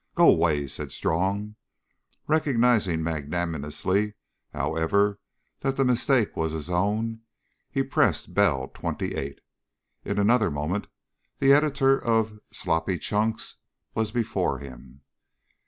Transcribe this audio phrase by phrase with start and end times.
[0.15, 1.57] "Go away," said Strong.
[2.25, 4.15] Recognising magnanimously,
[4.51, 5.19] however,
[5.59, 7.21] that the mistake was his own,
[7.69, 9.41] he pressed bell "28."
[10.03, 10.87] In another moment
[11.37, 13.57] the editor of Sloppy Chunks
[13.93, 15.01] was before him.